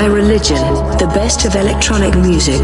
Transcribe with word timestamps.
My 0.00 0.06
Religion, 0.06 0.56
the 0.96 1.10
best 1.14 1.44
of 1.44 1.54
electronic 1.56 2.14
music, 2.16 2.62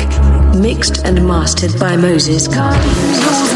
mixed 0.59 1.05
and 1.05 1.29
mastered 1.29 1.79
by 1.79 1.95
Moses 1.95 2.49
Gardens. 2.49 3.56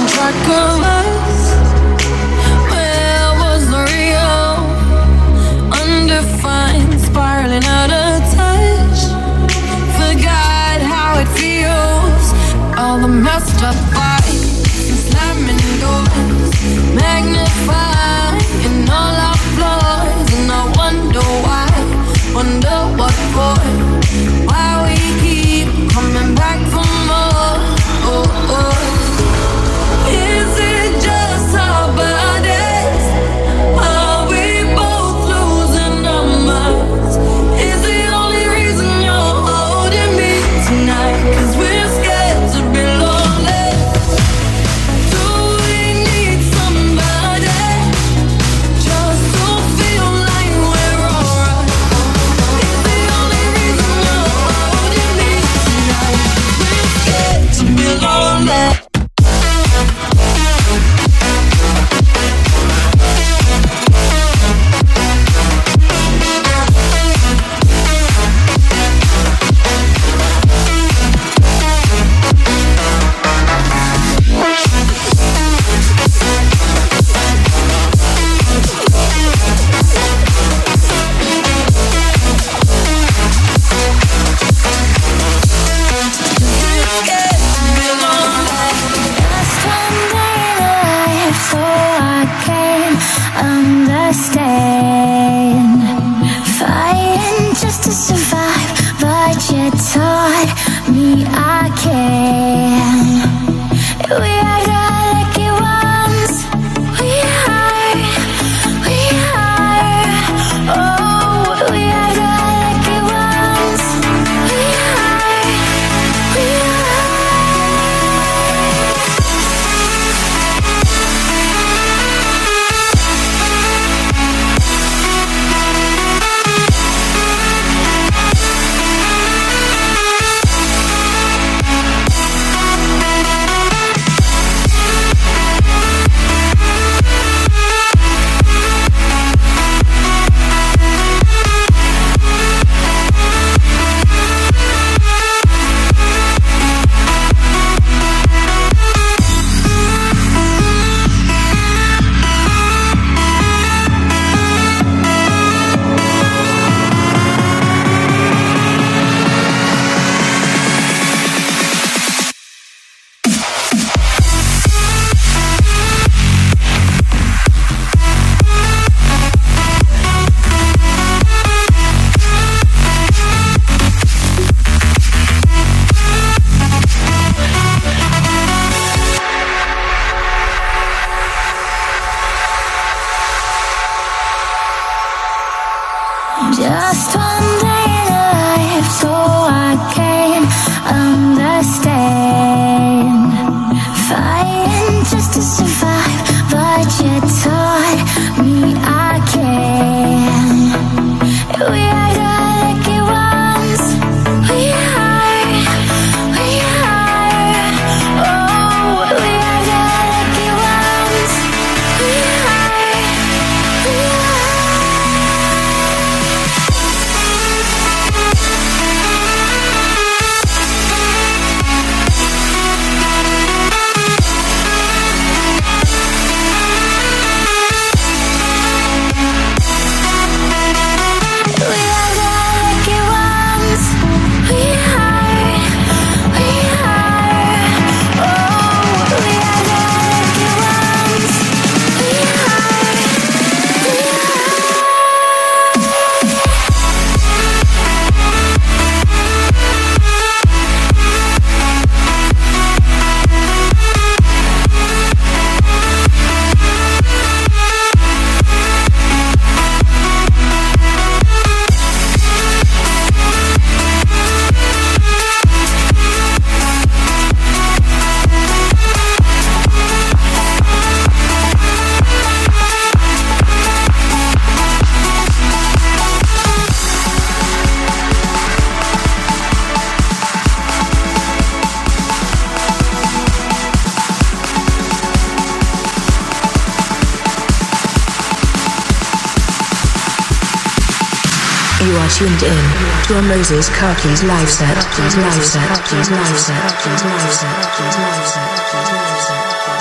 tuned 292.20 292.42
in 292.42 292.64
to 293.04 293.16
a 293.16 293.22
Moses 293.22 293.70
Kirklees 293.70 294.22
live 294.28 294.50
set. 294.50 294.76
Please 294.92 295.16
Live 295.16 295.42
set. 295.42 295.70
Live 295.70 296.04
set. 296.04 296.20
Live 296.20 296.36
set. 296.36 296.60
Live 296.84 297.00
set. 297.00 297.00
Live 297.00 297.32
set. 297.32 297.64
Live 297.80 298.28
set. 298.28 298.60
Live 298.92 299.20
set. 299.22 299.79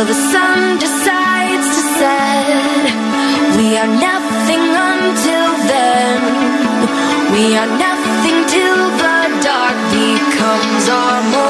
till 0.00 0.06
the 0.06 0.14
sun 0.32 0.78
decides 0.78 1.66
to 1.76 1.82
set. 1.98 2.84
We 3.58 3.76
are 3.76 3.86
nothing 3.86 4.64
until 4.88 5.48
then. 5.72 6.20
We 7.34 7.44
are 7.58 7.70
nothing 7.86 8.38
till 8.48 8.82
the 9.02 9.18
dark 9.44 9.76
becomes 9.92 10.88
our 10.88 11.22
home. 11.32 11.49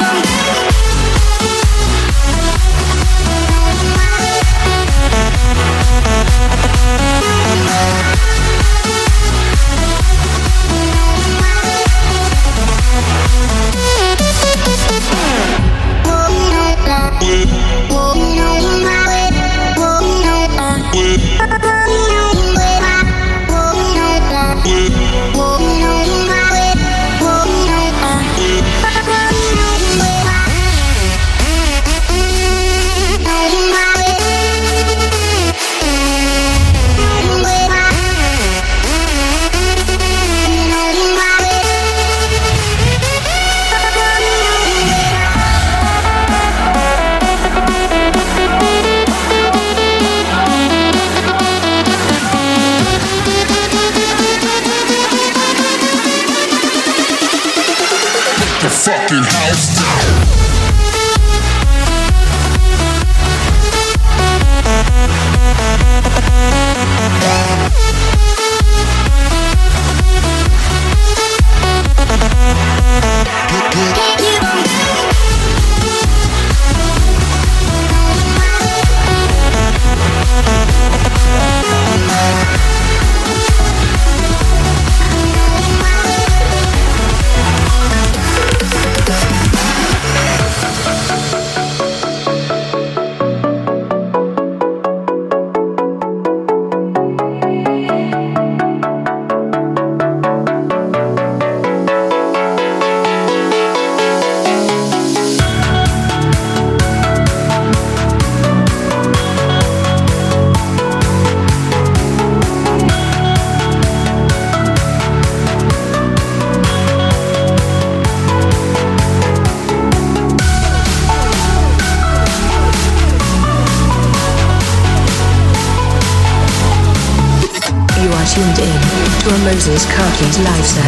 Live 130.37 130.84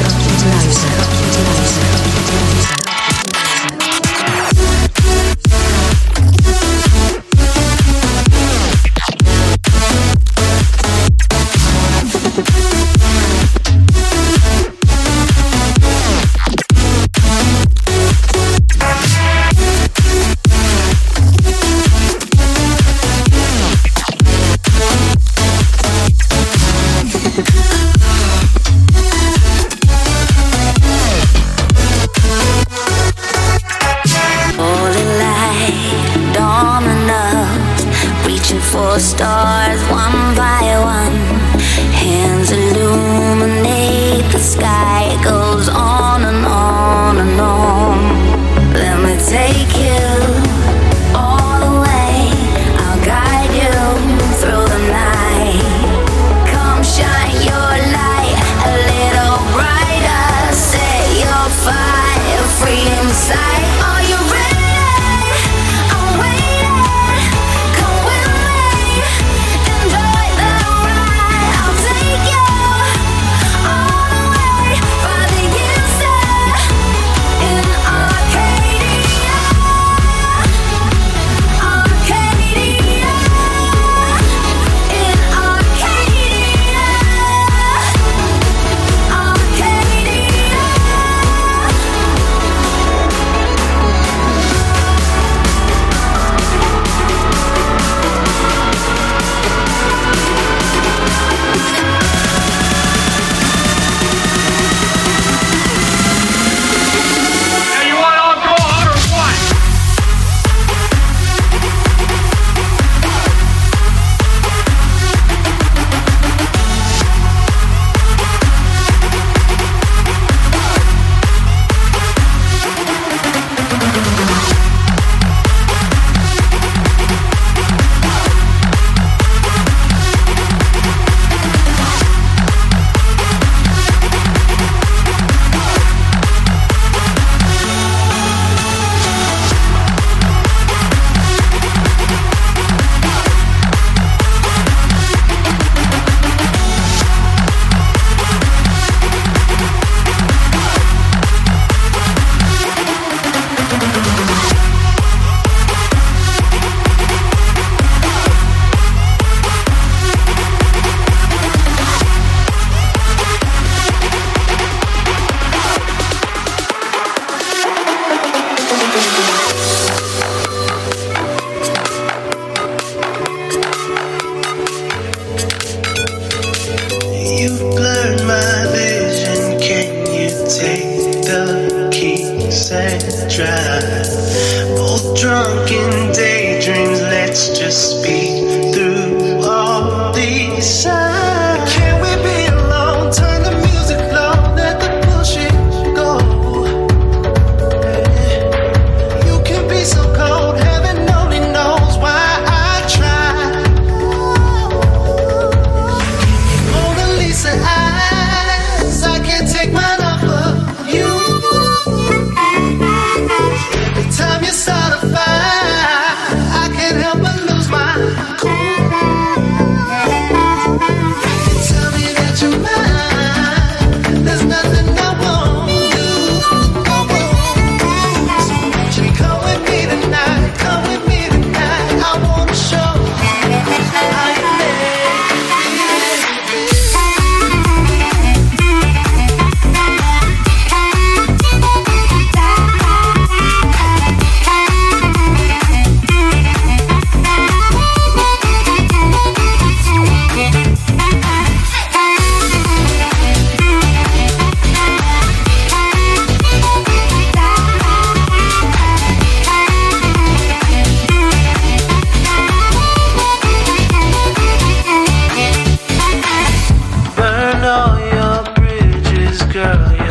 daydreams, 186.14 187.02
let's 187.02 187.58
just 187.58 188.02
speak. 188.02 188.67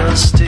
just 0.09 0.46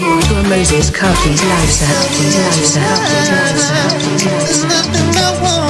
To 0.00 0.38
a 0.38 0.42
Moses 0.48 0.90
Carty's 0.90 1.42
live 1.44 1.70
set. 1.70 1.88
Live 2.20 2.66
set. 2.66 2.98
Live 2.98 3.58
set. 3.58 4.02
Live 4.24 5.46
set. 5.46 5.61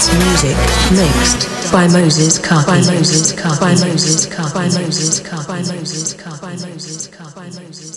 Dance 0.00 0.14
music. 0.14 0.56
Mixed 0.96 1.72
by 1.72 1.86
Moses 1.88 2.38
Car 2.38 2.64
by 2.64 2.78
Moses 2.78 3.32
Car 3.32 3.60
by 3.60 3.72
Moses 3.72 4.24
Car 4.24 4.48
by 4.54 4.64
Moses 4.64 5.20
Car 5.20 5.44
by 5.46 5.58
Moses 5.58 6.14
Car 6.14 6.38
by 6.40 6.52
Moses 6.52 7.06
Car 7.08 7.30
by 7.36 7.44
Moses 7.44 7.89